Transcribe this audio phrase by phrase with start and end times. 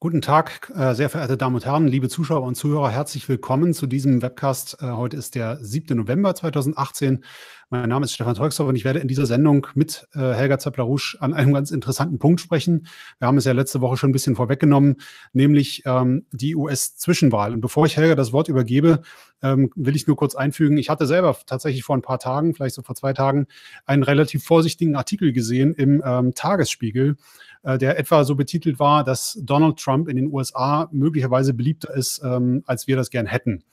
[0.00, 3.86] Guten Tag, äh, sehr verehrte Damen und Herren, liebe Zuschauer und Zuhörer, herzlich willkommen zu
[3.86, 4.76] diesem Webcast.
[4.82, 5.96] Äh, heute ist der 7.
[5.96, 7.24] November 2018.
[7.70, 11.16] Mein Name ist Stefan Teuxdorf und ich werde in dieser Sendung mit äh, Helga Zeppler-Rusch
[11.20, 12.86] an einem ganz interessanten Punkt sprechen.
[13.18, 14.96] Wir haben es ja letzte Woche schon ein bisschen vorweggenommen,
[15.32, 17.54] nämlich ähm, die US-Zwischenwahl.
[17.54, 19.00] Und bevor ich Helga das Wort übergebe,
[19.42, 22.74] ähm, will ich nur kurz einfügen, ich hatte selber tatsächlich vor ein paar Tagen, vielleicht
[22.74, 23.46] so vor zwei Tagen,
[23.86, 27.16] einen relativ vorsichtigen Artikel gesehen im ähm, Tagesspiegel,
[27.64, 32.22] äh, der etwa so betitelt war, dass Donald Trump in den USA möglicherweise beliebter ist,
[32.24, 33.64] ähm, als wir das gern hätten.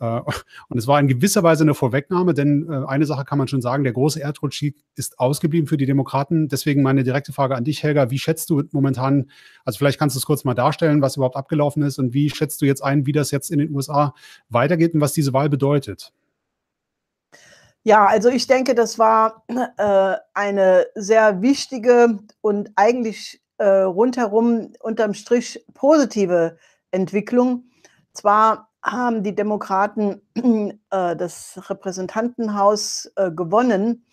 [0.00, 0.20] Äh,
[0.68, 3.62] und es war in gewisser Weise eine Vorwegnahme, denn äh, eine Sache kann man schon
[3.62, 6.48] sagen, der große Erdrutsch ist ausgeblieben für die Demokraten.
[6.48, 9.30] Deswegen meine direkte Frage an dich, Helga, wie schätzt du momentan,
[9.64, 12.60] also vielleicht kannst du es kurz mal darstellen, was überhaupt abgelaufen ist und wie schätzt
[12.60, 14.14] du jetzt ein, wie das jetzt in den USA
[14.48, 16.12] weitergeht und was diese Wahl bedeutet?
[17.88, 25.14] Ja, also ich denke, das war äh, eine sehr wichtige und eigentlich äh, rundherum unterm
[25.14, 26.58] Strich positive
[26.90, 27.64] Entwicklung.
[28.12, 30.20] Zwar haben die Demokraten
[30.90, 34.04] äh, das Repräsentantenhaus äh, gewonnen,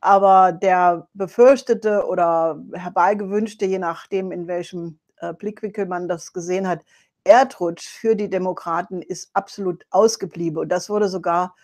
[0.00, 6.82] aber der befürchtete oder herbeigewünschte, je nachdem, in welchem äh, Blickwinkel man das gesehen hat,
[7.24, 10.58] Erdrutsch für die Demokraten ist absolut ausgeblieben.
[10.58, 11.54] Und das wurde sogar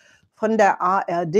[0.40, 1.36] von der ARD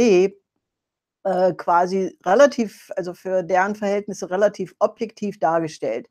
[1.25, 6.07] äh, quasi relativ, also für deren Verhältnisse relativ objektiv dargestellt.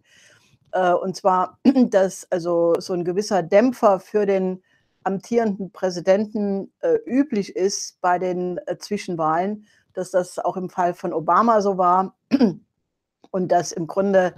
[0.72, 4.64] Äh, und zwar, dass also so ein gewisser Dämpfer für den
[5.04, 11.62] amtierenden Präsidenten äh, üblich ist bei den Zwischenwahlen, dass das auch im Fall von Obama
[11.62, 12.18] so war
[13.32, 14.34] und dass im Grunde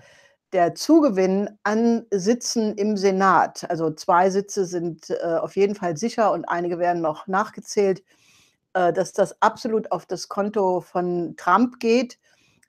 [0.52, 6.44] der Zugewinn an Sitzen im Senat, also zwei Sitze sind auf jeden Fall sicher und
[6.44, 8.04] einige werden noch nachgezählt, äh,
[8.74, 12.18] dass das absolut auf das Konto von Trump geht,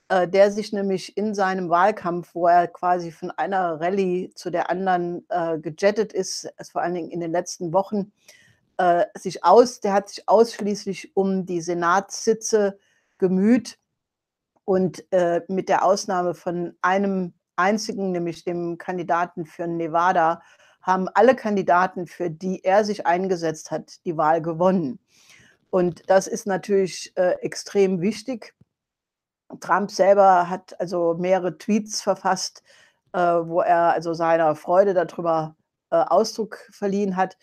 [0.08, 4.69] äh, der sich nämlich in seinem Wahlkampf, wo er quasi von einer Rallye zu der
[4.69, 8.12] anderen äh, gejettet ist, vor allen Dingen in den letzten Wochen,
[9.14, 12.79] sich aus, der hat sich ausschließlich um die Senatssitze
[13.18, 13.79] gemüht
[14.64, 15.05] und
[15.46, 20.42] mit der Ausnahme von einem einzigen, nämlich dem Kandidaten für Nevada,
[20.80, 24.98] haben alle Kandidaten, für die er sich eingesetzt hat, die Wahl gewonnen.
[25.73, 28.55] Und das ist natürlich äh, extrem wichtig.
[29.61, 32.63] Trump selber hat also mehrere Tweets verfasst,
[33.15, 35.57] äh, wo er also seiner Freude darüber
[35.91, 37.39] äh, Ausdruck verliehen hat,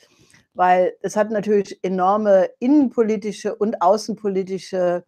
[0.53, 5.03] weil es hat natürlich enorme innenpolitische und außenpolitische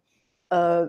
[0.50, 0.86] äh,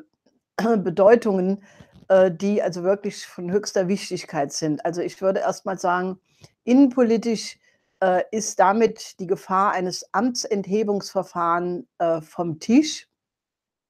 [0.77, 1.63] Bedeutungen,
[2.07, 4.83] äh, die also wirklich von höchster Wichtigkeit sind.
[4.85, 6.19] Also ich würde erst mal sagen,
[6.63, 7.59] innenpolitisch
[8.03, 13.07] äh, ist damit die Gefahr eines Amtsenthebungsverfahrens äh, vom Tisch,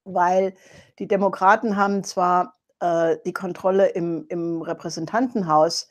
[0.03, 0.53] weil
[0.99, 5.89] die Demokraten haben zwar äh, die Kontrolle im, im Repräsentantenhaus,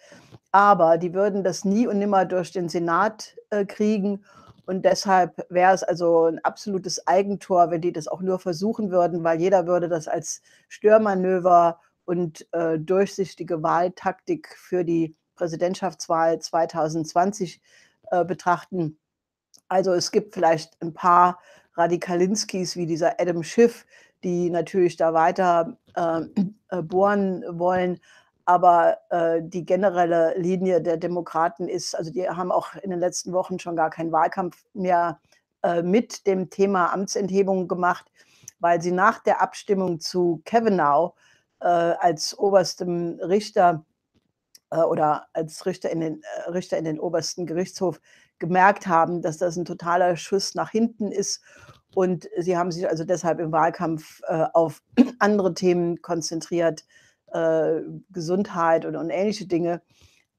[0.53, 4.25] aber die würden das nie und nimmer durch den Senat äh, kriegen.
[4.66, 9.25] Und deshalb wäre es also ein absolutes Eigentor, wenn die das auch nur versuchen würden,
[9.25, 17.60] weil jeder würde das als Störmanöver und äh, durchsichtige Wahltaktik für die Präsidentschaftswahl 2020
[18.11, 18.99] äh, betrachten.
[19.69, 21.41] Also es gibt vielleicht ein paar
[21.75, 23.87] Radikalinskis wie dieser Adam Schiff,
[24.23, 26.21] die natürlich da weiter äh,
[26.69, 28.01] äh, bohren wollen.
[28.45, 33.33] Aber äh, die generelle Linie der Demokraten ist, also die haben auch in den letzten
[33.33, 35.21] Wochen schon gar keinen Wahlkampf mehr
[35.63, 38.11] äh, mit dem Thema Amtsenthebung gemacht,
[38.59, 41.15] weil sie nach der Abstimmung zu Kavanaugh
[41.61, 43.84] äh, als oberstem Richter
[44.78, 48.00] oder als Richter in, den, äh, Richter in den obersten Gerichtshof
[48.38, 51.43] gemerkt haben, dass das ein totaler Schuss nach hinten ist.
[51.94, 54.83] Und sie haben sich also deshalb im Wahlkampf äh, auf
[55.19, 56.84] andere Themen konzentriert,
[57.33, 59.83] äh, Gesundheit und, und, ähnliche Dinge.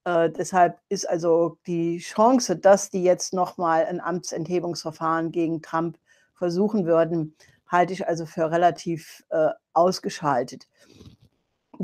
[0.04, 5.98] Äh, deshalb ist also die Chance, dass die jetzt nochmal ein Amtsenthebungsverfahren gegen Trump
[6.34, 7.36] versuchen würden,
[7.68, 10.68] halte ich also für relativ äh, ausgeschaltet.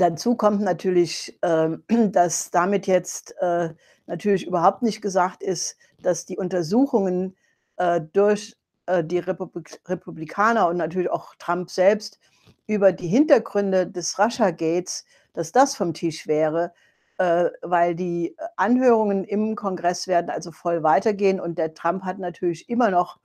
[0.00, 1.76] Dazu kommt natürlich, äh,
[2.08, 3.74] dass damit jetzt äh,
[4.06, 7.36] natürlich überhaupt nicht gesagt ist, dass die Untersuchungen
[7.76, 8.56] äh, durch
[8.86, 12.18] äh, die Republik Republikaner und natürlich auch Trump selbst
[12.66, 15.04] über die Hintergründe des Russia-Gates,
[15.34, 16.72] dass das vom Tisch wäre,
[17.18, 22.90] weil die Anhörungen im Kongress werden also voll weitergehen und der Trump hat natürlich immer
[22.90, 23.18] noch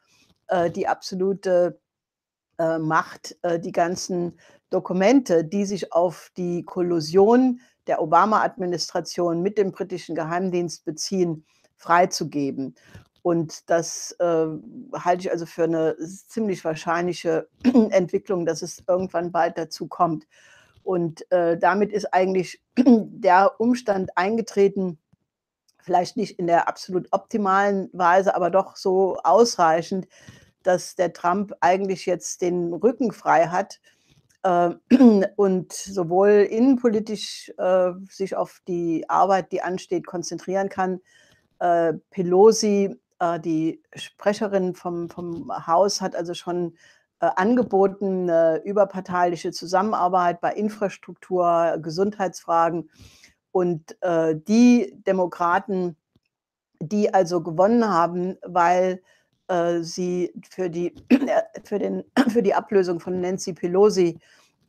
[0.75, 1.79] die absolute
[2.57, 10.85] Macht, die ganzen Dokumente, die sich auf die Kollusion der Obama-Administration mit dem britischen Geheimdienst
[10.85, 12.75] beziehen, freizugeben.
[13.21, 14.45] Und das äh,
[14.93, 20.27] halte ich also für eine ziemlich wahrscheinliche Entwicklung, dass es irgendwann bald dazu kommt.
[20.83, 24.99] Und äh, damit ist eigentlich der Umstand eingetreten,
[25.81, 30.07] vielleicht nicht in der absolut optimalen Weise, aber doch so ausreichend,
[30.65, 33.79] dass der Trump eigentlich jetzt den Rücken frei hat
[34.43, 34.71] äh,
[35.35, 41.01] und sowohl innenpolitisch äh, sich auf die Arbeit, die ansteht, konzentrieren kann.
[41.59, 46.77] Äh, Pelosi, äh, die Sprecherin vom, vom Haus, hat also schon
[47.19, 52.89] äh, angeboten, eine überparteiliche Zusammenarbeit bei Infrastruktur, Gesundheitsfragen.
[53.51, 55.95] Und äh, die Demokraten,
[56.79, 59.01] die also gewonnen haben, weil
[59.47, 60.93] äh, sie für die,
[61.63, 64.19] für, den, für die Ablösung von Nancy Pelosi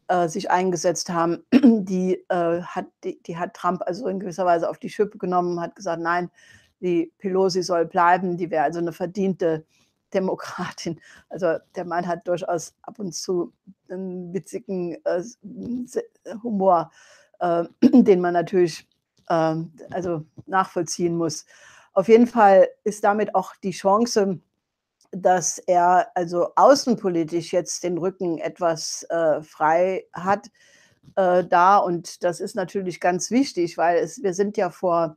[0.08, 4.68] äh, sich eingesetzt haben, die, äh, hat, die, die, hat Trump also in gewisser Weise
[4.68, 6.30] auf die Schippe genommen, hat gesagt, nein,
[6.80, 9.64] die Pelosi soll bleiben, die wäre also eine verdiente
[10.14, 11.00] Demokratin.
[11.28, 13.52] Also der Mann hat durchaus ab und zu
[13.88, 15.22] einen witzigen äh,
[16.42, 16.90] Humor,
[17.40, 18.86] äh, den man natürlich
[19.28, 19.56] äh,
[19.90, 21.46] also nachvollziehen muss.
[21.92, 24.38] Auf jeden Fall ist damit auch die Chance,
[25.22, 30.48] dass er also außenpolitisch jetzt den Rücken etwas äh, frei hat,
[31.16, 31.78] äh, da.
[31.78, 35.16] Und das ist natürlich ganz wichtig, weil es, wir sind ja vor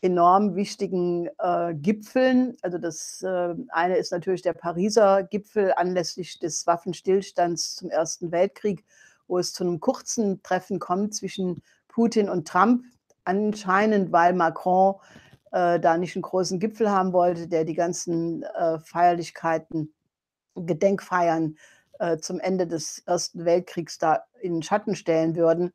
[0.00, 2.56] enorm wichtigen äh, Gipfeln.
[2.62, 8.84] Also das äh, eine ist natürlich der Pariser Gipfel anlässlich des Waffenstillstands zum Ersten Weltkrieg,
[9.26, 12.84] wo es zu einem kurzen Treffen kommt zwischen Putin und Trump,
[13.24, 14.96] anscheinend weil Macron
[15.52, 19.94] äh, da nicht einen großen Gipfel haben wollte, der die ganzen äh, Feierlichkeiten,
[20.54, 21.56] Gedenkfeiern
[21.98, 25.72] äh, zum Ende des Ersten Weltkriegs da in den Schatten stellen würden.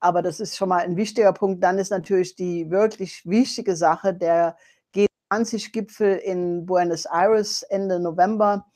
[0.00, 1.62] Aber das ist schon mal ein wichtiger Punkt.
[1.62, 4.56] Dann ist natürlich die wirklich wichtige Sache der
[4.94, 8.66] G20-Gipfel in Buenos Aires Ende November,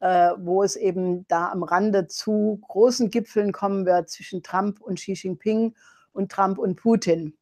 [0.00, 4.98] äh, wo es eben da am Rande zu großen Gipfeln kommen wird zwischen Trump und
[4.98, 5.74] Xi Jinping
[6.12, 7.36] und Trump und Putin.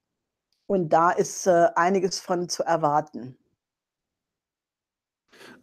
[0.66, 3.36] Und da ist äh, einiges von zu erwarten.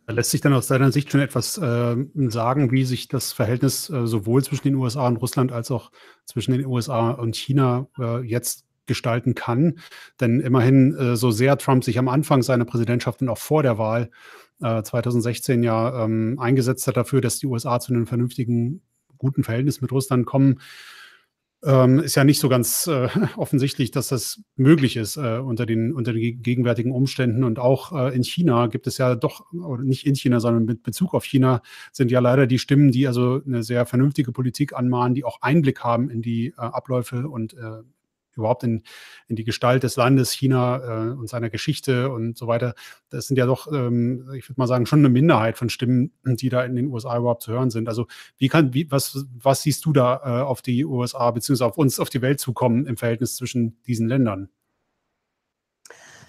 [0.07, 1.95] Lässt sich dann aus deiner Sicht schon etwas äh,
[2.27, 5.92] sagen, wie sich das Verhältnis äh, sowohl zwischen den USA und Russland als auch
[6.25, 9.80] zwischen den USA und China äh, jetzt gestalten kann?
[10.19, 13.77] Denn immerhin, äh, so sehr Trump sich am Anfang seiner Präsidentschaft und auch vor der
[13.77, 14.09] Wahl
[14.59, 18.81] 2016 äh, ja ähm, eingesetzt hat dafür, dass die USA zu einem vernünftigen,
[19.18, 20.59] guten Verhältnis mit Russland kommen,
[21.63, 25.94] ähm, ist ja nicht so ganz äh, offensichtlich, dass das möglich ist äh, unter, den,
[25.94, 27.44] unter den gegenwärtigen Umständen.
[27.44, 30.84] Und auch äh, in China gibt es ja doch, oder nicht in China, sondern mit
[30.84, 31.62] Bezug auf China
[31.92, 35.84] sind ja leider die Stimmen, die also eine sehr vernünftige Politik anmahnen, die auch Einblick
[35.84, 37.84] haben in die äh, Abläufe und äh,
[38.36, 38.83] überhaupt in,
[39.28, 42.75] in die Gestalt des Landes China äh, und seiner Geschichte und so weiter.
[43.10, 46.50] Das sind ja doch, ähm, ich würde mal sagen, schon eine Minderheit von Stimmen, die
[46.50, 47.88] da in den USA überhaupt zu hören sind.
[47.88, 48.07] Also
[48.38, 52.00] wie kann, wie, was, was siehst du da äh, auf die USA beziehungsweise auf uns,
[52.00, 54.50] auf die Welt zukommen im Verhältnis zwischen diesen Ländern?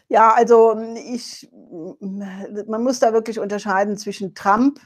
[0.09, 0.79] Ja, also
[1.11, 1.49] ich,
[2.01, 4.79] man muss da wirklich unterscheiden zwischen Trump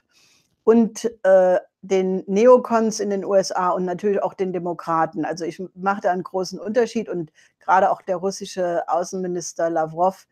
[0.62, 5.24] und äh, den Neokons in den USA und natürlich auch den Demokraten.
[5.24, 10.26] Also ich mache da einen großen Unterschied und gerade auch der russische Außenminister Lavrov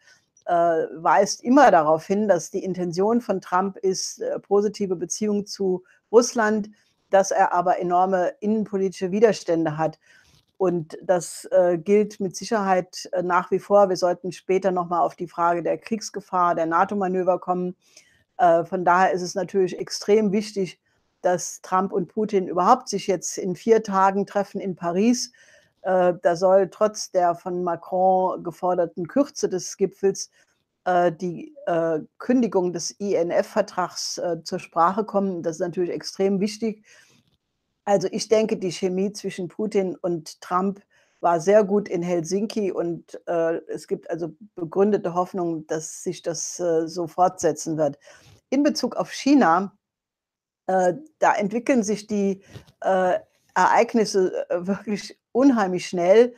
[0.46, 5.84] äh, weist immer darauf hin, dass die Intention von Trump ist, äh, positive Beziehungen zu
[6.12, 6.70] Russland,
[7.10, 9.98] dass er aber enorme innenpolitische Widerstände hat.
[10.56, 13.88] Und das äh, gilt mit Sicherheit äh, nach wie vor.
[13.88, 17.74] Wir sollten später nochmal auf die Frage der Kriegsgefahr, der NATO-Manöver kommen.
[18.38, 20.80] Äh, von daher ist es natürlich extrem wichtig,
[21.24, 25.32] dass Trump und Putin überhaupt sich jetzt in vier Tagen treffen in Paris.
[25.82, 30.30] Äh, da soll trotz der von Macron geforderten Kürze des Gipfels
[30.84, 31.54] äh, die
[32.18, 35.42] Kündigung des INF-Vertrags zur Sprache kommen.
[35.42, 36.84] Das ist natürlich extrem wichtig.
[37.86, 40.82] Also ich denke, die Chemie zwischen Putin und Trump
[41.24, 46.60] war sehr gut in Helsinki und äh, es gibt also begründete Hoffnung, dass sich das
[46.60, 47.98] äh, so fortsetzen wird.
[48.50, 49.74] In Bezug auf China,
[50.66, 52.42] äh, da entwickeln sich die
[52.80, 53.18] äh,
[53.54, 56.34] Ereignisse äh, wirklich unheimlich schnell.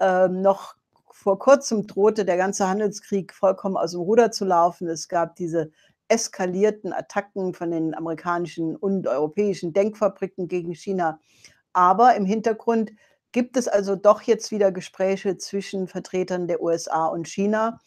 [0.00, 0.74] Ähm, noch
[1.10, 4.88] vor kurzem drohte der ganze Handelskrieg vollkommen aus dem Ruder zu laufen.
[4.88, 5.70] Es gab diese
[6.08, 11.18] eskalierten Attacken von den amerikanischen und europäischen Denkfabriken gegen China.
[11.72, 12.92] Aber im Hintergrund
[13.32, 17.80] gibt es also doch jetzt wieder Gespräche zwischen Vertretern der USA und China.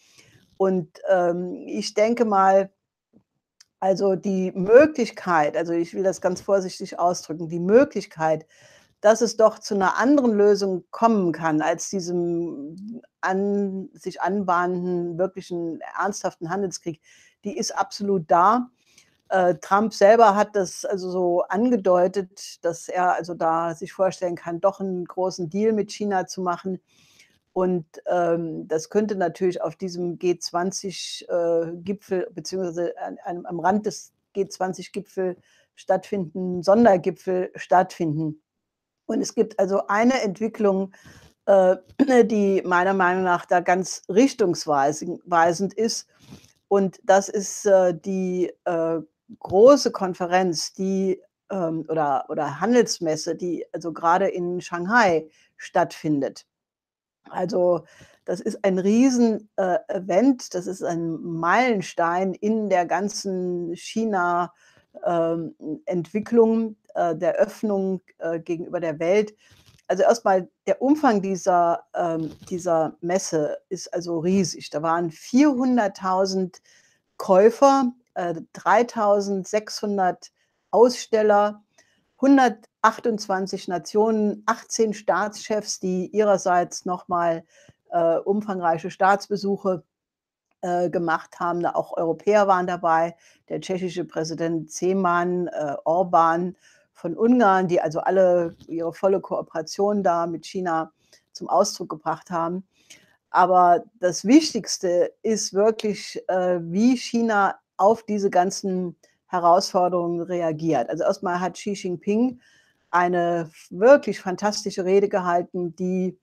[0.58, 2.72] Und ähm, ich denke mal,
[3.80, 8.46] also die Möglichkeit, also ich will das ganz vorsichtig ausdrücken, die Möglichkeit,
[9.02, 15.80] dass es doch zu einer anderen Lösung kommen kann als diesem an, sich anbahnenden, wirklichen
[15.98, 17.02] ernsthaften Handelskrieg,
[17.44, 18.70] die ist absolut da.
[19.30, 24.60] Äh, Trump selber hat das also so angedeutet, dass er also da sich vorstellen kann,
[24.60, 26.82] doch einen großen Deal mit China zu machen.
[27.54, 34.14] Und ähm, das könnte natürlich auf diesem G20-Gipfel äh, beziehungsweise an, an, am Rand des
[34.36, 35.38] G20-Gipfel
[35.76, 38.42] stattfinden, Sondergipfel stattfinden.
[39.06, 40.94] Und es gibt also eine Entwicklung,
[41.46, 41.78] äh,
[42.26, 46.08] die meiner Meinung nach da ganz richtungsweisend ist.
[46.68, 49.00] Und das ist äh, die äh,
[49.40, 55.28] große Konferenz, die ähm, oder, oder Handelsmesse, die also gerade in Shanghai
[55.58, 56.46] stattfindet.
[57.30, 57.86] Also
[58.26, 67.16] das ist ein Riesen-Event, äh, das ist ein Meilenstein in der ganzen China-Entwicklung, ähm, äh,
[67.16, 69.34] der Öffnung äh, gegenüber der Welt.
[69.88, 74.70] Also erstmal der Umfang dieser, ähm, dieser Messe ist also riesig.
[74.70, 76.62] Da waren 400.000
[77.18, 80.30] Käufer, äh, 3.600
[80.70, 81.64] Aussteller,
[82.82, 87.44] 128 Nationen, 18 Staatschefs, die ihrerseits nochmal
[87.92, 89.84] äh, umfangreiche Staatsbesuche
[90.62, 91.66] äh, gemacht haben.
[91.66, 93.16] Auch Europäer waren dabei,
[93.50, 96.56] der tschechische Präsident Zeman, äh, Orban
[96.94, 100.92] von Ungarn, die also alle ihre volle Kooperation da mit China
[101.32, 102.68] zum Ausdruck gebracht haben.
[103.30, 108.96] Aber das Wichtigste ist wirklich, äh, wie China auf diese ganzen
[109.28, 110.90] Herausforderungen reagiert.
[110.90, 112.42] Also erstmal hat Xi Jinping
[112.92, 116.18] eine wirklich fantastische Rede gehalten, die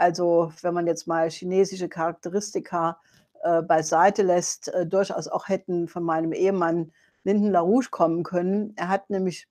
[0.00, 2.98] also, wenn man jetzt mal chinesische Charakteristika
[3.42, 8.72] äh, beiseite lässt, äh, durchaus auch hätten von meinem Ehemann Linden LaRouche kommen können.
[8.76, 9.46] Er hat nämlich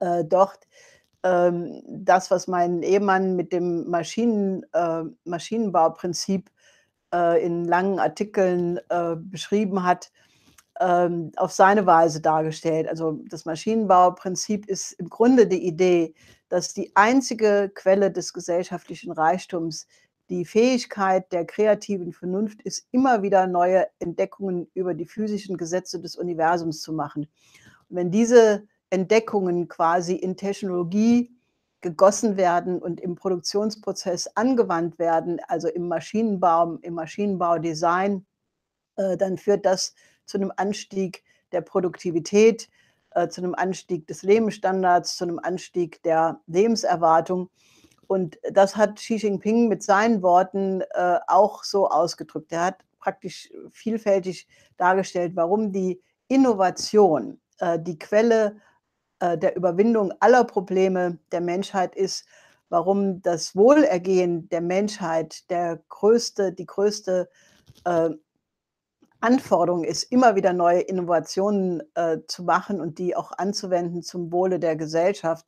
[0.00, 0.66] äh, dort
[1.22, 6.50] ähm, das, was mein Ehemann mit dem Maschinen, äh, Maschinenbauprinzip
[7.14, 10.10] äh, in langen Artikeln äh, beschrieben hat,
[10.80, 12.88] ähm, auf seine Weise dargestellt.
[12.88, 16.14] Also das Maschinenbauprinzip ist im Grunde die Idee,
[16.48, 19.86] dass die einzige Quelle des gesellschaftlichen Reichtums
[20.30, 26.16] die Fähigkeit der kreativen Vernunft ist, immer wieder neue Entdeckungen über die physischen Gesetze des
[26.16, 27.28] Universums zu machen.
[27.88, 31.30] Und wenn diese Entdeckungen quasi in Technologie
[31.80, 38.24] gegossen werden und im Produktionsprozess angewandt werden, also im Maschinenbau, im Maschinenbaudesign,
[38.96, 39.94] äh, dann führt das
[40.30, 42.68] zu einem Anstieg der Produktivität,
[43.10, 47.50] äh, zu einem Anstieg des Lebensstandards, zu einem Anstieg der Lebenserwartung.
[48.06, 52.52] Und das hat Xi Jinping mit seinen Worten äh, auch so ausgedrückt.
[52.52, 54.46] Er hat praktisch vielfältig
[54.76, 58.56] dargestellt, warum die Innovation äh, die Quelle
[59.20, 62.26] äh, der Überwindung aller Probleme der Menschheit ist,
[62.68, 67.28] warum das Wohlergehen der Menschheit der größte, die größte
[67.84, 68.10] äh,
[69.20, 74.58] Anforderung ist, immer wieder neue Innovationen äh, zu machen und die auch anzuwenden zum Wohle
[74.58, 75.46] der Gesellschaft.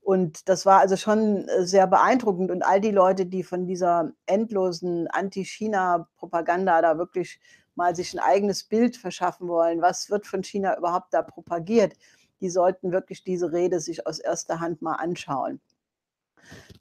[0.00, 2.50] Und das war also schon äh, sehr beeindruckend.
[2.50, 7.40] Und all die Leute, die von dieser endlosen Anti-China-Propaganda da wirklich
[7.74, 11.94] mal sich ein eigenes Bild verschaffen wollen, was wird von China überhaupt da propagiert,
[12.40, 15.60] die sollten wirklich diese Rede sich aus erster Hand mal anschauen.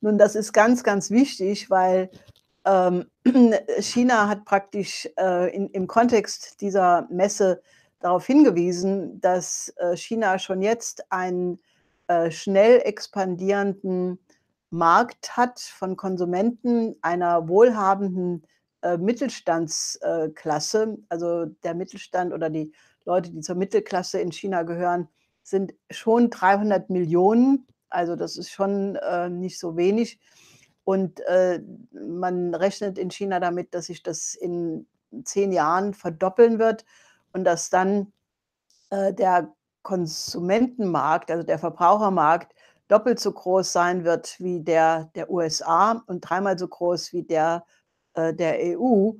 [0.02, 2.10] Nun, das ist ganz, ganz wichtig, weil
[3.80, 7.62] China hat praktisch äh, in, im Kontext dieser Messe
[8.00, 11.60] darauf hingewiesen, dass äh, China schon jetzt einen
[12.08, 14.20] äh, schnell expandierenden
[14.70, 18.44] Markt hat von Konsumenten einer wohlhabenden
[18.98, 20.98] Mittelstandsklasse.
[21.08, 22.72] also der Mittelstand oder die
[23.06, 25.08] Leute, die zur Mittelklasse in China gehören,
[25.44, 27.68] sind schon 300 Millionen.
[27.90, 28.98] Also das ist schon
[29.38, 30.20] nicht so wenig.
[30.84, 31.62] Und äh,
[31.92, 34.88] man rechnet in China damit, dass sich das in
[35.24, 36.86] zehn Jahren verdoppeln wird
[37.34, 38.12] und dass dann
[38.90, 42.54] äh, der Konsumentenmarkt, also der Verbrauchermarkt,
[42.88, 47.66] doppelt so groß sein wird wie der der USA und dreimal so groß wie der
[48.14, 49.12] äh, der EU.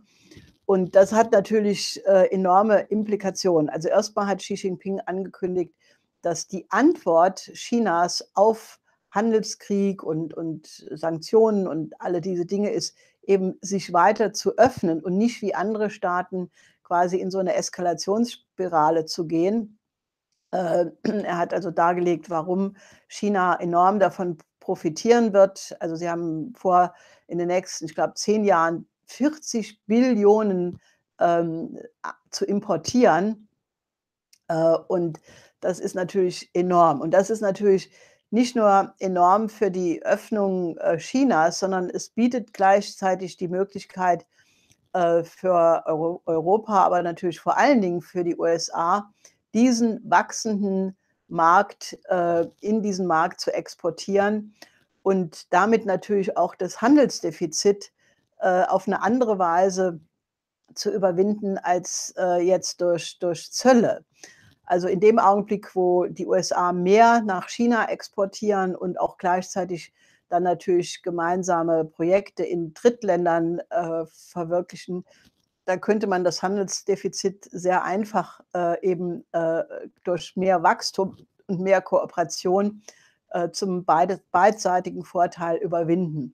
[0.66, 3.70] Und das hat natürlich äh, enorme Implikationen.
[3.70, 5.74] Also erstmal hat Xi Jinping angekündigt,
[6.22, 8.80] dass die Antwort Chinas auf
[9.12, 15.18] Handelskrieg und, und Sanktionen und alle diese Dinge ist, eben sich weiter zu öffnen und
[15.18, 16.50] nicht wie andere Staaten
[16.84, 19.80] quasi in so eine Eskalationsspirale zu gehen.
[20.52, 22.76] Äh, er hat also dargelegt, warum
[23.08, 25.76] China enorm davon profitieren wird.
[25.80, 26.94] Also sie haben vor,
[27.28, 30.80] in den nächsten, ich glaube, zehn Jahren 40 Billionen
[31.20, 31.80] ähm,
[32.30, 33.48] zu importieren.
[34.48, 35.20] Äh, und
[35.60, 37.02] das ist natürlich enorm.
[37.02, 37.92] Und das ist natürlich
[38.32, 44.26] nicht nur enorm für die Öffnung äh, Chinas, sondern es bietet gleichzeitig die Möglichkeit
[44.94, 49.12] äh, für Euro Europa, aber natürlich vor allen Dingen für die USA,
[49.54, 50.98] diesen wachsenden
[51.28, 54.56] Markt, äh, in diesen Markt zu exportieren
[55.04, 57.92] und damit natürlich auch das Handelsdefizit
[58.40, 60.00] auf eine andere Weise
[60.74, 64.04] zu überwinden als, jetzt durch durch Zölle.
[64.72, 69.92] Also, in dem Augenblick, wo die USA mehr nach China exportieren und auch gleichzeitig
[70.30, 75.04] dann natürlich gemeinsame Projekte in Drittländern, äh, verwirklichen,
[75.66, 79.64] da könnte man das Handelsdefizit sehr einfach, äh, eben, äh,
[80.06, 82.82] durch mehr Wachstum und mehr Kooperation,
[83.32, 86.34] äh, zum beide beidseitigen Vorteil überwinden.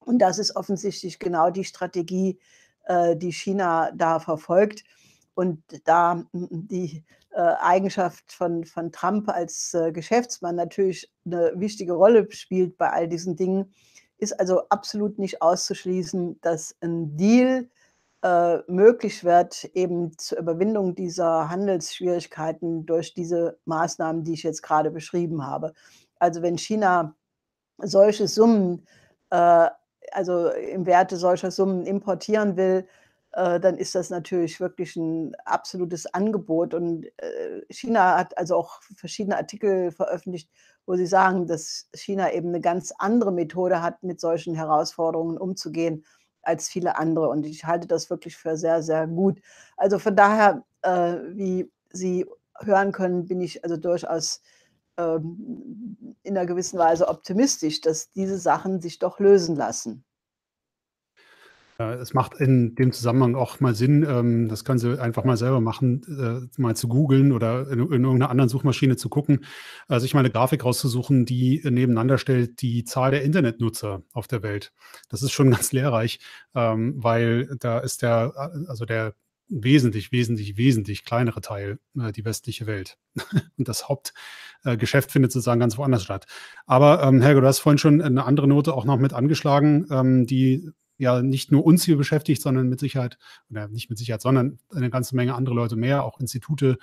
[0.00, 2.38] Und das ist offensichtlich genau die Strategie,
[2.84, 4.84] äh, die China da verfolgt.
[5.32, 7.02] Und da die,
[7.40, 13.36] Eigenschaft von von Trump als, äh, Geschäftsmann natürlich 'ne wichtige Rolle spielt bei all diesen
[13.36, 13.72] Dingen,
[14.18, 17.68] ist also absolut nicht auszuschließen, dass 'n Deal,
[18.24, 24.90] äh, möglich wird, eben zur Überwindung dieser Handelsschwierigkeiten durch diese Maßnahmen, die ich jetzt grade
[24.92, 25.72] beschrieben habe.
[26.20, 27.14] Also, wenn China
[27.78, 28.86] solche Summen,
[29.30, 29.68] äh
[30.12, 32.86] also, im Werte solcher Summen importieren will,
[33.34, 36.74] äh, dann ist das natürlich wirklich 'n absolutes Angebot.
[36.74, 40.50] Und, äh, China hat also auch verschiedene Artikel veröffentlicht,
[40.86, 46.04] wo sie sagen, dass China eben 'ne ganz andere Methode hat, mit solchen Herausforderungen umzugehen
[46.42, 47.28] als viele andere.
[47.28, 49.40] Und ich halte das wirklich für sehr, sehr gut.
[49.76, 52.26] Also, von daher, äh, wie Sie
[52.60, 54.42] hören können, bin ich also durchaus,
[54.98, 60.04] ähm, in 'ner gewissen Weise optimistisch, dass diese Sachen sich doch lösen lassen.
[61.78, 65.36] Äh, es macht in dem Zusammenhang auch mal Sinn, ähm, das können Sie einfach mal
[65.36, 66.02] selber machen,
[66.56, 69.44] äh, mal zu googeln oder in in irgend 'ner anderen Suchmaschine zu gucken,
[69.88, 74.42] äh, sich mal 'ne Grafik rauszusuchen, die nebeneinander stellt die Zahl der Internetnutzer auf der
[74.42, 74.72] Welt.
[75.08, 76.20] Das ist schon ganz lehrreich,
[76.54, 79.14] ähm, weil da ist der a also der
[79.54, 82.96] wesentlich, wesentlich, wesentlich kleinere Teil, äh, die westliche Welt.
[83.58, 84.14] Und das Haupt
[84.64, 86.26] äh, Geschäft findet sozusagen ganz woanders statt.
[86.66, 90.26] Aber, ähm, Helge, du hast vorhin schon 'ne andere Note auch noch mit angeschlagen, ähm,
[90.26, 90.70] die
[91.02, 93.18] ja nicht nur uns hier beschäftigt, sondern mit Sicherheit
[93.50, 96.78] oder nicht mit Sicherheit, sondern eine ganze Menge andere Leute mehr, auch Institute,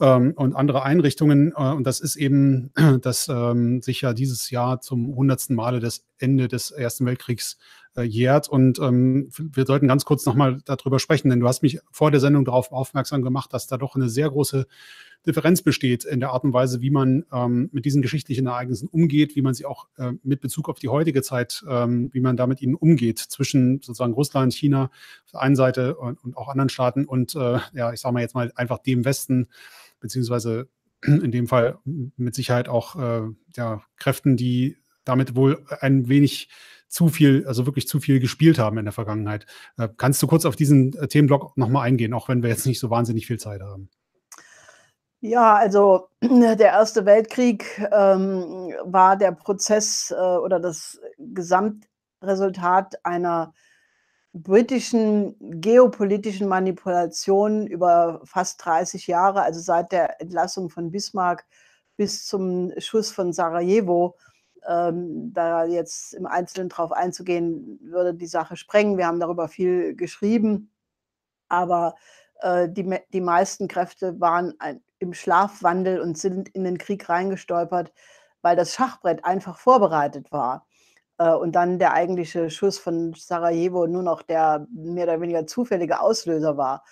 [0.00, 1.52] ähm, und andere Einrichtungen.
[1.56, 5.50] Äh, und das ist eben, dass, ähm, sich ja dieses Jahr zum 100.
[5.50, 7.58] Male das Ende des Ersten Weltkriegs,
[7.96, 8.48] äh, jährt.
[8.48, 11.80] Und, ähm, wir sollten ganz kurz noch mal da drüber sprechen, denn du hast mich
[11.92, 14.66] vor der Sendung darauf aufmerksam gemacht, dass da doch 'ne sehr große
[15.26, 19.36] Differenz besteht in der Art und Weise, wie man, ähm, mit diesen geschichtlichen Ereignissen umgeht,
[19.36, 22.46] wie man sie auch, äh, mit Bezug auf die heutige Zeit ähm, wie man da
[22.46, 24.84] mit ihnen umgeht zwischen sozusagen Russland, China
[25.24, 28.20] auf der einen Seite und und auch anderen Staaten und, äh, ja, ich sage mal
[28.20, 29.48] jetzt mal einfach dem Westen,
[30.00, 30.68] beziehungsweise
[31.06, 31.78] in dem Fall
[32.16, 33.22] mit Sicherheit auch, äh,
[33.56, 36.48] ja, Kräften, die damit wohl ein wenig
[36.94, 39.46] zu viel also wirklich zu viel gespielt haben in der Vergangenheit.
[39.76, 42.66] Äh, kannst du kurz auf diesen, äh, Themenblock noch mal eingehen, auch wenn wir jetzt
[42.66, 43.90] nicht so wahnsinnig viel Zeit haben?
[45.20, 53.52] Ja, also der Erste Weltkrieg, ähm, war der Prozess, äh, oder das Gesamtresultat einer
[54.32, 61.44] britischen geopolitischen Manipulation über fast 30 Jahre, also seit der Entlassung von Bismarck
[61.96, 64.16] bis zum Schuss von Sarajevo.
[64.68, 68.98] Ähm, da jetzt im Einzelnen drauf einzugehen, würde die Sache sprengen.
[68.98, 70.70] Wir haben darüber viel geschrieben,
[71.48, 71.96] aber,
[72.40, 77.92] äh, die die meisten Kräfte waren ein im Schlafwandel und sind in den Krieg reingestolpert,
[78.42, 80.66] weil das Schachbrett einfach vorbereitet war.
[81.18, 86.00] Äh, und dann der eigentliche Schuss von Sarajevo nur noch der mehr oder weniger zufällige
[86.00, 86.84] Auslöser war.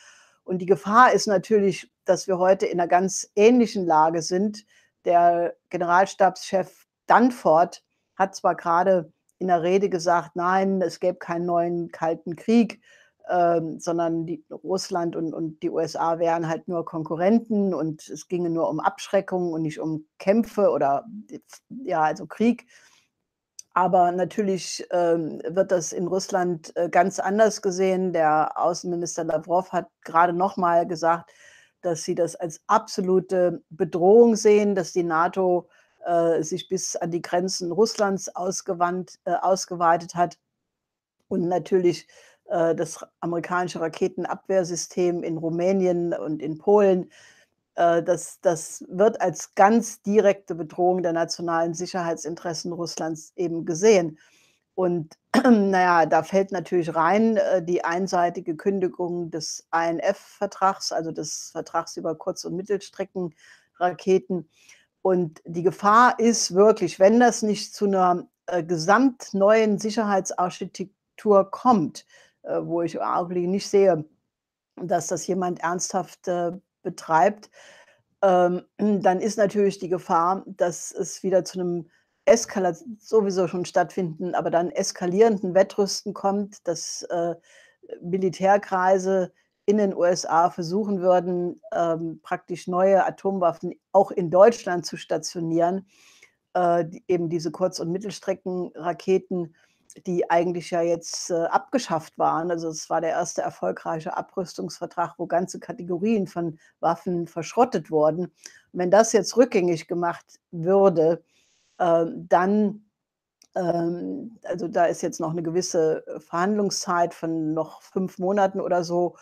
[0.44, 4.64] Und die Gefahr ist natürlich, dass wir heute in 'ner ganz ähnlichen Lage sind.
[5.06, 7.82] Der Generalstabschef Dunford
[8.16, 12.80] hat zwar grade in 'ner Rede gesagt: „Nein, es gäbe keinen neuen Kalten Krieg,
[13.28, 18.50] ähm, sondern die Russland und und die USA wären halt nur Konkurrenten und es ginge
[18.50, 21.04] nur um Abschreckung und nicht um Kämpfe oder
[21.84, 22.66] ja, also Krieg.“
[23.76, 28.12] Aber natürlich, ähm, wird das in Russland, äh, ganz anders gesehen.
[28.12, 31.30] Der Außenminister Lawrow hat grade noch mal gesagt,
[31.80, 35.68] dass sie das als absolute Bedrohung sehen, dass die NATO,
[36.06, 40.38] äh, sich bis an die Grenzen Russlands ausgewandt äh, ausgeweitet hat.
[41.28, 42.06] Und natürlich,
[42.46, 47.10] äh, das amerikanische Raketenabwehrsystem in Rumänien und in Polen,
[47.76, 54.18] äh, das das wird als ganz direkte Bedrohung der nationalen Sicherheitsinteressen Russlands eben gesehen.
[54.74, 61.50] Und na ja, da fällt natürlich rein, äh, die einseitige Kündigung des INF-Vertrags, also des
[61.52, 64.48] Vertrags über Kurz und Mittelstreckenraketen.
[65.04, 72.06] Und die Gefahr ist wirklich, wenn das nicht zu 'ner, äh, gesamt neuen Sicherheitsarchitektur kommt,
[72.42, 74.04] äh, wo ich im Augenblick nicht sehe,
[74.76, 77.50] dass das jemand ernsthaft, äh, betreibt,
[78.22, 81.90] ähm, dann ist natürlich die Gefahr, dass es wieder zu 'nem
[82.26, 87.34] eskala sowieso schon stattfinden, aber dann eskalierenden Wettrüsten kommt, dass, äh,
[88.02, 89.32] Militärkreise
[89.66, 95.86] in den USA versuchen würden, ähm, praktisch neue Atomwaffen auch in Deutschland zu stationieren,
[96.54, 99.54] äh, die eben diese Kurz und Mittelstreckenraketen,
[100.06, 102.50] die eigentlich ja jetzt, äh, abgeschafft waren.
[102.50, 108.32] Also, es war der erste erfolgreiche Abrüstungsvertrag, wo ganze Kategorien von Waffen verschrottet wurden.
[108.72, 111.24] Wenn das jetzt rückgängig gemacht würde,
[111.80, 112.84] ähm, dann
[113.56, 119.16] ähm, also, da ist jetzt noch 'ne gewisse Verhandlungszeit von noch 5 Monaten oder so.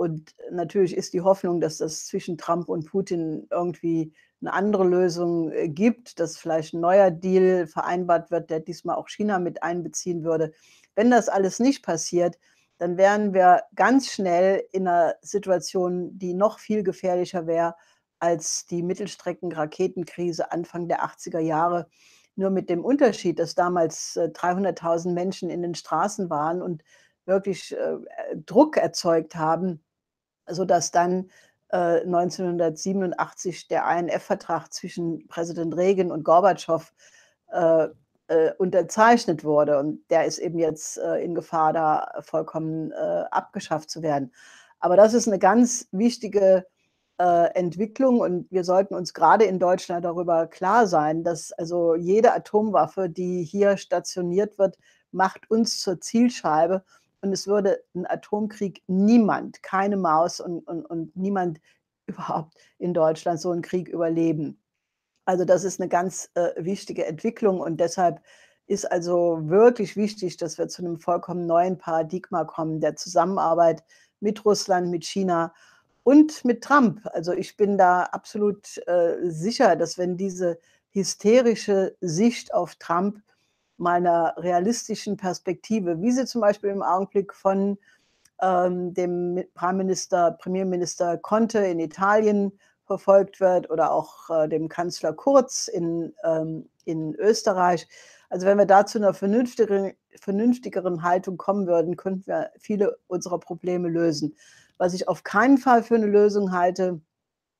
[0.00, 5.52] Und natürlich ist die Hoffnung, dass das zwischen Trump und Putin irgendwie 'ne andere Lösung,
[5.52, 10.24] äh, gibt, dass vielleicht 'n neuer Deal vereinbart wird, der diesmal auch China mit einbeziehen
[10.24, 10.52] würde.
[10.94, 12.38] Wenn das alles nicht passiert,
[12.78, 17.74] dann wären wir ganz schnell in 'ner Situation, die noch viel gefährlicher wäre
[18.20, 21.88] als die Mittelstreckenraketenkrise Anfang der 80er Jahre.
[22.36, 26.84] Nur mit dem Unterschied, dass damals, äh, 300.000 Menschen in den Straßen waren und
[27.26, 29.82] wirklich, äh, äh, Druck erzeugt haben,
[30.48, 31.30] sodass dann,
[31.70, 36.92] äh, 1987 der INF-Vertrag zwischen Präsident Reagan und Gorbatschow,
[37.52, 37.88] äh,
[38.28, 39.78] äh, unterzeichnet wurde.
[39.78, 42.96] Und der ist eben jetzt, äh, in Gefahr, da vollkommen, äh,
[43.30, 44.32] abgeschafft zu werden.
[44.80, 46.66] Aber das ist 'ne ganz wichtige,
[47.20, 52.32] äh, Entwicklung und wir sollten uns grade in Deutschland darüber klar sein, dass also jede
[52.34, 54.78] Atomwaffe, die hier stationiert wird,
[55.12, 56.84] macht uns zur Zielscheibe
[57.22, 61.60] und es würde 'n Atomkrieg niemand, keine Maus und und und niemand
[62.06, 64.60] überhaupt in Deutschland so 'n Krieg überleben.
[65.26, 68.20] Also, das ist 'ne ganz, äh, wichtige Entwicklung und deshalb
[68.66, 73.84] ist also wirklich wichtig, dass wir zu 'nem vollkommen neuen Paradigma kommen, der Zusammenarbeit
[74.20, 75.54] mit Russland, mit China
[76.04, 77.02] und mit Trump.
[77.14, 80.58] Also, ich bin da absolut, äh, sicher, dass wenn diese
[80.92, 83.20] hysterische Sicht auf Trump
[83.80, 87.78] mal 'ner realistischen Perspektive, wie sie zum Beispiel im Augenblick von,
[88.42, 92.52] ähm, dem Mi Prime-Minister Premierminister Conte in Italien
[92.86, 97.88] verfolgt wird oder auch, äh, dem Kanzler Kurz in ähm, in Österreich.
[98.30, 103.40] Also, wenn wir da zu 'ner vernünftigeren vernünftigeren Haltung kommen würden, könnten wir viele unserer
[103.40, 104.36] Probleme lösen.
[104.78, 107.00] Was ich auf keinen Fall für 'ne Lösung halte,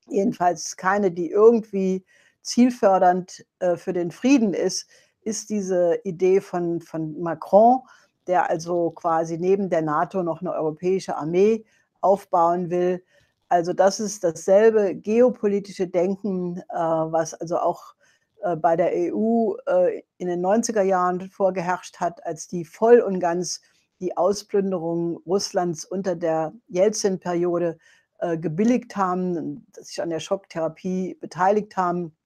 [0.08, 2.04] jedenfalls keine, die irgendwie
[2.42, 4.88] zielfördernd, äh, für den Frieden ist,
[5.30, 7.80] ist diese Idee von von Macron,
[8.26, 11.64] der also quasi neben der NATO noch 'ne europäische Armee
[12.02, 13.02] aufbauen will.
[13.48, 17.94] Also, das ist dasselbe geopolitische Denken, äh, was also auch,
[18.42, 23.20] äh, bei der EU, äh, in den 90er Jahren vorgeherrscht hat, als die voll und
[23.20, 23.60] ganz
[24.00, 27.78] die Ausplünderung Russlands unter der Jelzin-Periode,
[28.20, 32.16] äh, gebilligt haben, sich an der Schocktherapie beteiligt haben.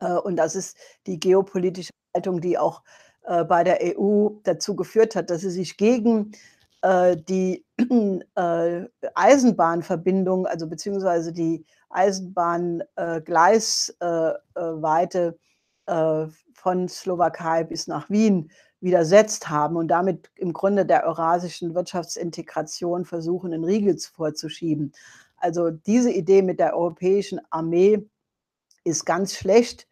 [0.00, 0.76] Äh, und das ist
[1.06, 2.82] die geopolitische Haltung, die auch,
[3.24, 6.32] äh, bei der EU dazu geführt hat, dass sie sich gegen,
[6.82, 7.64] äh, die,
[8.36, 13.20] äh, Eisenbahnverbindung, also beziehungsweise die Eisenbahn äh, äh,
[15.86, 23.04] äh, von Slowakei bis nach Wien widersetzt haben und damit im Grunde der eurasischen Wirtschaftsintegration
[23.04, 24.92] versuchen, 'n Riegel vorzuschieben.
[25.36, 28.08] Also, diese Idee mit der europäischen Armee
[28.84, 29.86] ist ganz schlecht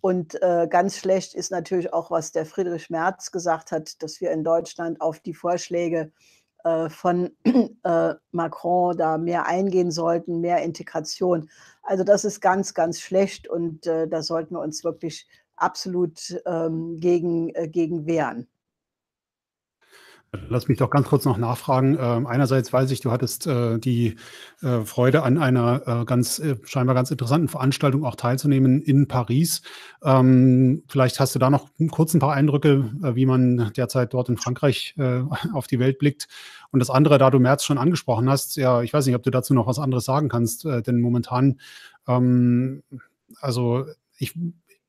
[0.00, 4.30] und, äh, ganz schlecht ist natürlich auch, was der Friedrich Merz gesagt hat, dass wir
[4.30, 6.12] in Deutschland auf die Vorschläge,
[6.64, 7.30] äh, von,
[7.84, 11.50] äh, Macron da mehr eingehen sollten, mehr Integration.
[11.82, 16.98] Also, das ist ganz, ganz schlecht und, äh, da sollten wir uns wirklich absolut, ähm,
[17.00, 18.48] gegen äh, gegen wehren.
[20.48, 21.96] Lass mich doch ganz kurz noch nachfragen.
[22.00, 24.14] Ähm, einerseits weiß ich, du hattest, äh, die,
[24.62, 29.62] äh, Freude an einer, äh, ganz äh, scheinbar ganz interessanten Veranstaltung auch teilzunehmen in Paris.
[30.04, 34.28] Ähm, vielleicht hast du da noch kurz 'n paar Eindrücke, äh, wie man derzeit dort
[34.28, 36.28] in Frankreich, äh, auf die Welt blickt.
[36.70, 39.30] Und das andere, da du Merz schon angesprochen hast, ja, ich weiß nicht, ob du
[39.32, 41.58] dazu noch was anderes sagen kannst, äh, denn momentan,
[42.06, 42.82] ähm
[43.40, 43.86] also,
[44.18, 44.34] ich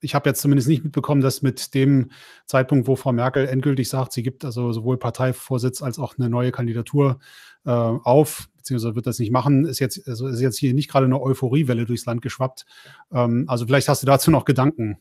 [0.02, 2.12] ich habe jetzt zumindest nicht mitbekommen, dass mit dem
[2.46, 6.52] Zeitpunkt, wo Frau Merkel endgültig sagt, sie gibt also sowohl Parteivorsitz als auch 'ne neue
[6.52, 7.20] Kandidatur,
[7.66, 11.08] äh, auf, beziehungsweise wird das nicht machen, ist jetzt also, ist jetzt hier nicht grade
[11.08, 12.66] 'ne Euphoriewelle durchs Land geschwappt.
[13.14, 14.98] Ähm, also, vielleicht hast du dazu noch Gedanken.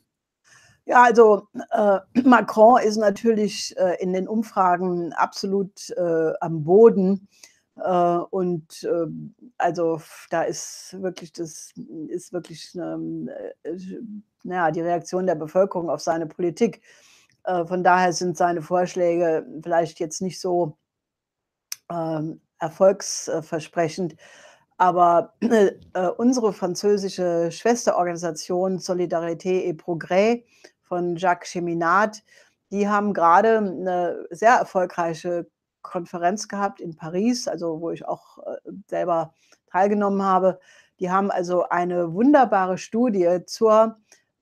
[0.87, 7.29] Ja, also, äh, Macron ist natürlich, äh, in den Umfragen absolut, äh, am Boden.
[7.77, 11.73] Äh, und, ähm, also, da ist wirklich das
[12.09, 13.29] ist wirklich, ähm,
[13.65, 13.75] äh,
[14.45, 16.83] na ja, die Reaktion der Bevölkerung auf seine Politik.
[17.45, 20.77] Äh, von daher sind seine Vorschläge vielleicht jetzt nicht so
[21.91, 24.17] ähm, erfolgsversprechend.
[24.79, 30.45] Aber, äh, unsere französische Schwesterorganisation Solidarité et Progrès
[30.83, 32.19] von Jacques Cheminade.
[32.73, 35.47] Die haben gerade eine sehr erfolgreiche
[35.83, 39.35] Konferenz gehabt in Paris, also wo ich auch äh, selber
[39.67, 40.61] teilgenommen habe.
[40.99, 43.97] Die haben also eine wunderbare Studie zur,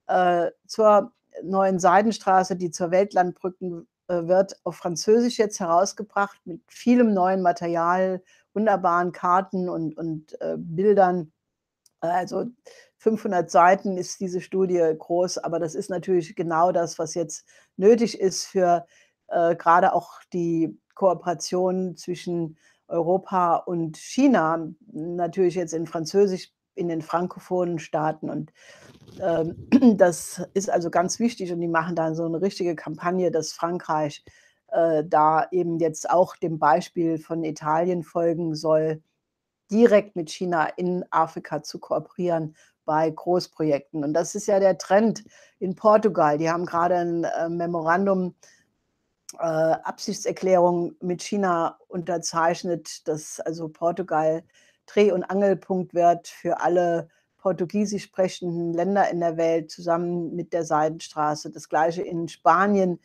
[0.07, 7.15] äh, zur neuen Seidenstraße, die zur Weltlandbrücken äh, wird, auf Französisch jetzt herausgebracht mit vielem
[7.15, 8.23] neuen Material,
[8.55, 11.33] wunderbaren Karten und, und äh, Bildern.
[12.01, 12.47] Also
[12.99, 17.47] 500 Seiten ist diese Studie groß, aber das ist natürlich genau das, was jetzt
[17.77, 18.87] nötig ist für
[19.29, 22.59] äh, gerade auch die Kooperation zwischen
[22.89, 28.29] Europa und China, natürlich jetzt in Französisch, in den frankophonen Staaten.
[28.29, 28.53] Und
[29.21, 33.53] ähm, das ist also ganz wichtig und die machen da so eine richtige Kampagne, dass
[33.53, 34.25] Frankreich
[34.69, 39.01] äh, da eben jetzt auch dem Beispiel von Italien folgen soll,
[39.71, 44.03] direkt mit China in Afrika zu kooperieren bei Großprojekten.
[44.03, 45.23] Und das ist ja der Trend
[45.61, 46.39] in Portugal.
[46.39, 48.58] Die haben gerade ein äh, Memorandum, äh,
[49.37, 54.43] Absichtserklärung mit China unterzeichnet, dass also Portugal
[54.87, 60.65] Dreh- und Angelpunkt wird für alle portugiesisch sprechenden Länder in der Welt zusammen mit der
[60.65, 61.51] Seidenstraße.
[61.51, 62.99] Das gleiche in Spanien,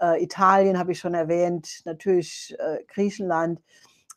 [0.00, 3.60] äh, Italien habe ich schon erwähnt, natürlich äh, Griechenland,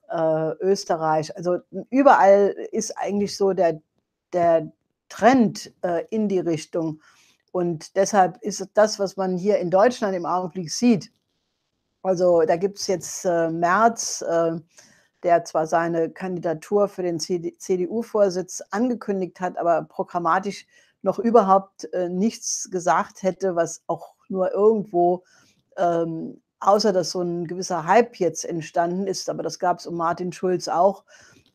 [0.09, 1.35] äh, Österreich.
[1.37, 1.59] Also
[1.89, 3.81] überall ist eigentlich so der,
[4.33, 4.71] der
[5.09, 7.01] Trend äh, in die Richtung.
[7.51, 11.11] Und deshalb ist das, was man hier in Deutschland im Augenblick sieht,
[12.03, 14.59] also da gibt es jetzt äh, Merz, äh,
[15.23, 20.65] der zwar seine Kandidatur für den CDU-Vorsitz angekündigt hat, aber programmatisch
[21.03, 25.23] noch überhaupt äh, nichts gesagt hätte, was auch nur irgendwo,
[25.77, 29.95] ähm, außer dass so ein gewisser Hype jetzt entstanden ist, aber das gab es um
[29.95, 31.03] Martin Schulz auch.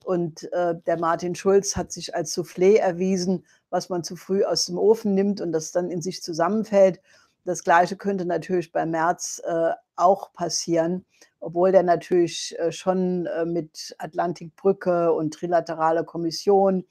[0.05, 4.67] Und äh, der Martin Schulz hat sich als Soufflé erwiesen, was man zu früh aus
[4.67, 7.01] dem Ofen nimmt und das dann in sich zusammenfällt.
[7.47, 11.07] Das Gleiche könnte natürlich bei Merz äh, auch passieren,
[11.39, 16.85] obwohl der natürlich äh, schon äh, mit Atlantikbrücke und Trilaterale Kommission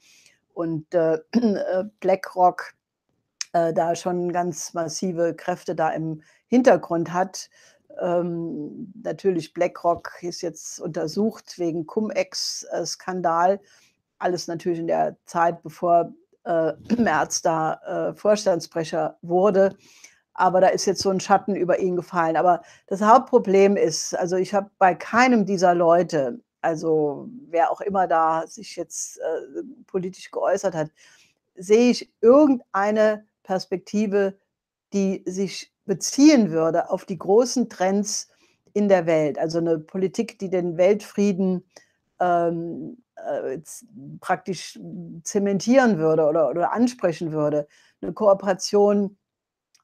[0.54, 2.72] und äh, äh, BlackRock
[3.52, 7.50] äh, da schon ganz massive Kräfte da im Hintergrund hat.
[8.00, 13.60] Ähm, natürlich BlackRock ist jetzt untersucht wegen Cum-Ex-Skandal.
[14.18, 16.14] Alles natürlich in der Zeit, bevor
[16.44, 17.74] äh, Merz da
[18.08, 19.76] äh, Vorstandsbrecher wurde
[20.36, 22.36] aber da ist jetzt so ein Schatten über ihn gefallen.
[22.36, 28.06] Aber das Hauptproblem ist, also ich habe bei keinem dieser Leute, also wer auch immer
[28.06, 30.90] da sich jetzt äh, politisch geäußert hat,
[31.54, 34.38] sehe ich irgendeine Perspektive,
[34.92, 38.28] die sich beziehen würde auf die großen Trends
[38.72, 39.38] in der Welt.
[39.38, 41.64] Also eine Politik, die den Weltfrieden
[42.20, 43.58] ähm, äh,
[44.20, 44.78] praktisch
[45.22, 47.66] zementieren würde oder, oder ansprechen würde.
[48.02, 49.16] Eine Kooperation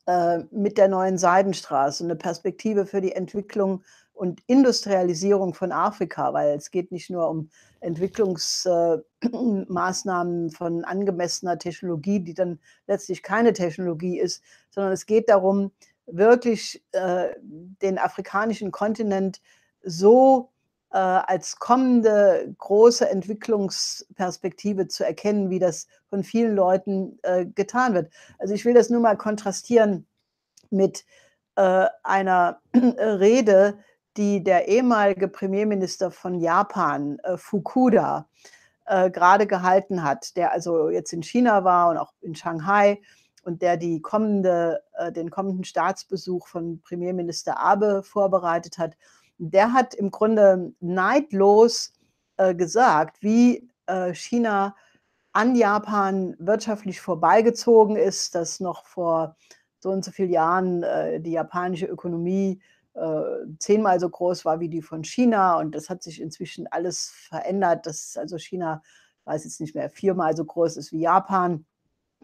[0.07, 6.57] äh, mit der neuen Seidenstraße, eine Perspektive für die Entwicklung und Industrialisierung von Afrika, weil
[6.57, 14.21] es geht nicht nur um Entwicklungsmaßnahmen äh, von angemessener Technologie, die dann letztlich keine Technologie
[14.21, 15.73] ist, sondern es geht darum,
[16.07, 19.41] wirklich äh, den afrikanischen Kontinent
[19.83, 20.52] so
[20.92, 28.12] äh, als kommende große Entwicklungsperspektive zu erkennen, wie das von vielen Leuten äh, getan wird.
[28.38, 30.07] Also ich will das nur mal kontrastieren
[30.70, 31.05] mit
[31.57, 33.78] äh, einer Rede,
[34.16, 38.28] die der ehemalige Premierminister von Japan, äh, Fukuda,
[38.85, 43.00] äh, gerade gehalten hat, der also jetzt in China war und auch in Shanghai
[43.44, 48.94] und der die kommende, äh, den kommenden Staatsbesuch von Premierminister Abe vorbereitet hat
[49.50, 51.92] der hat im Grunde neidlos
[52.37, 54.76] äh, gesagt, wie äh, China
[55.33, 59.37] an Japan wirtschaftlich vorbeigezogen ist, dass noch vor
[59.81, 62.61] so und so vielen Jahren äh, die japanische Ökonomie
[62.94, 63.22] äh,
[63.59, 65.59] zehnmal so groß war wie die von China.
[65.59, 68.83] Und das hat sich inzwischen alles verändert, dass also China,
[69.24, 71.64] weiß jetzt nicht mehr, viermal so groß ist wie Japan,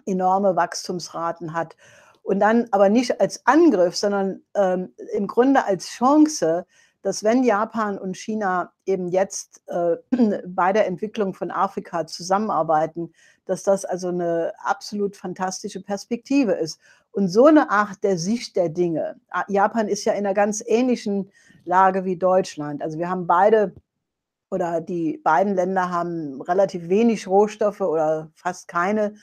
[0.06, 1.76] enorme Wachstumsraten hat.
[2.22, 6.66] Und dann aber nicht als Angriff, sondern ähm, im Grunde als Chance,
[7.02, 9.96] dass wenn Japan und China eben jetzt äh,
[10.46, 13.12] bei der Entwicklung von Afrika zusammenarbeiten,
[13.44, 16.78] dass das also eine absolut fantastische Perspektive ist.
[17.10, 19.18] Und so eine Art der Sicht der Dinge.
[19.48, 21.30] Japan ist ja in einer ganz ähnlichen
[21.64, 22.82] Lage wie Deutschland.
[22.82, 23.74] Also wir haben beide
[24.50, 29.14] oder die beiden Länder haben relativ wenig Rohstoffe oder fast keine.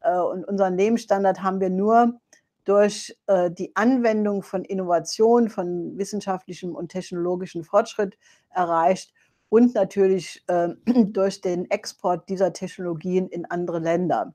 [0.00, 2.20] Äh, und unseren Lebensstandard haben wir nur
[2.64, 8.18] durch äh, die Anwendung von Innovation, von wissenschaftlichem und technologischem Fortschritt
[8.50, 9.12] erreicht
[9.48, 10.68] und natürlich äh,
[11.04, 14.34] durch den Export dieser Technologien in andere Länder.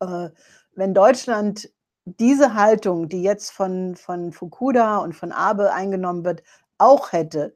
[0.00, 0.30] Äh,
[0.74, 1.70] wenn Deutschland
[2.04, 6.42] diese Haltung, die jetzt von von Fukuda und von Abe eingenommen wird,
[6.78, 7.54] auch hätte,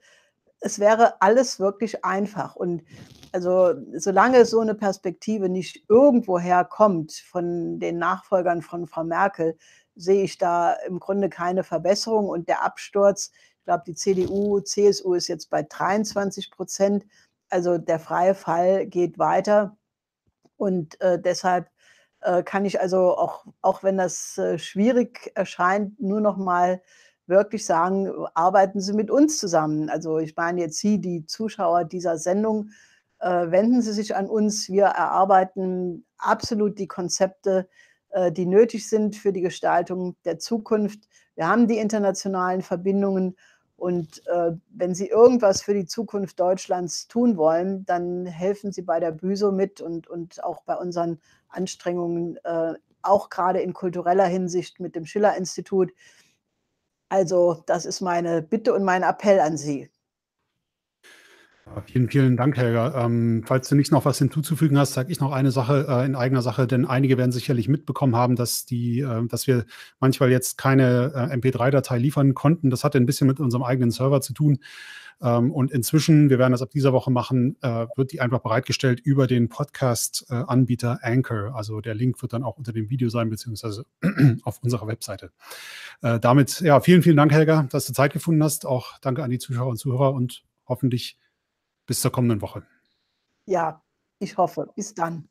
[0.60, 2.54] es wäre alles wirklich einfach.
[2.54, 2.82] Und
[3.32, 9.56] also solange so eine Perspektive nicht irgendwoher kommt von den Nachfolgern von Frau Merkel,
[10.00, 12.28] sehe ich da im Grunde keine Verbesserung.
[12.28, 17.04] Und der Absturz, ich glaube, die CDU, CSU ist jetzt bei 23 Prozent.
[17.50, 19.76] Also der freie Fall geht weiter.
[20.56, 21.70] Und äh, deshalb
[22.20, 26.82] äh, kann ich also auch, auch wenn das äh, schwierig erscheint, nur noch mal
[27.26, 29.88] wirklich sagen, arbeiten Sie mit uns zusammen.
[29.88, 32.70] Also ich meine jetzt Sie, die Zuschauer dieser Sendung,
[33.20, 34.68] äh, wenden Sie sich an uns.
[34.68, 37.68] Wir erarbeiten absolut die Konzepte,
[38.32, 41.08] die nötig sind für die Gestaltung der Zukunft.
[41.36, 43.36] Wir haben die internationalen Verbindungen
[43.80, 49.00] und äh, wenn Sie irgendwas für die Zukunft Deutschlands tun wollen, dann helfen Sie bei
[49.00, 51.18] der Büso mit und, und auch bei unseren
[51.48, 55.94] Anstrengungen, äh, auch gerade in kultureller Hinsicht mit dem Schiller-Institut.
[57.08, 59.88] Also das ist meine Bitte und mein Appell an Sie.
[61.86, 63.04] Vielen, vielen Dank, Helga.
[63.04, 66.16] Ähm, falls du nicht noch was hinzuzufügen hast, sage ich noch eine Sache äh, in
[66.16, 69.64] eigener Sache, denn einige werden sicherlich mitbekommen haben, dass, die, äh, dass wir
[70.00, 72.70] manchmal jetzt keine äh, MP3-Datei liefern konnten.
[72.70, 74.58] Das hatte ein bisschen mit unserem eigenen Server zu tun.
[75.22, 79.00] Ähm, und inzwischen, wir werden das ab dieser Woche machen, äh, wird die einfach bereitgestellt
[79.00, 81.54] über den Podcast-Anbieter Anchor.
[81.54, 83.84] Also der Link wird dann auch unter dem Video sein, beziehungsweise
[84.42, 85.30] auf unserer Webseite.
[86.02, 88.66] Äh, damit, ja, vielen, vielen Dank, Helga, dass du Zeit gefunden hast.
[88.66, 91.18] Auch danke an die Zuschauer und Zuhörer und hoffentlich
[91.90, 92.62] bis zur kommenden Woche.
[93.46, 93.82] Ja,
[94.20, 94.70] ich hoffe.
[94.76, 95.28] Bis dann.